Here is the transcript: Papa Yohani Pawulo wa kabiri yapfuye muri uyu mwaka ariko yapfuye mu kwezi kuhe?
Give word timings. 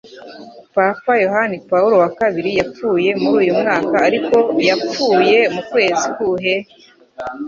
Papa 0.75 1.11
Yohani 1.25 1.55
Pawulo 1.69 1.95
wa 2.03 2.09
kabiri 2.19 2.49
yapfuye 2.59 3.09
muri 3.21 3.35
uyu 3.43 3.53
mwaka 3.61 3.95
ariko 4.07 4.35
yapfuye 4.69 5.39
mu 5.53 5.61
kwezi 5.69 6.07
kuhe? 6.17 6.55